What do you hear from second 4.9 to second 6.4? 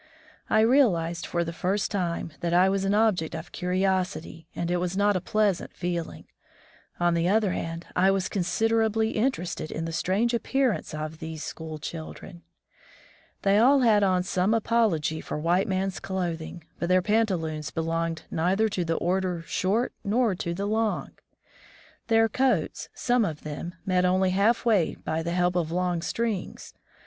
not a pleasant feeling.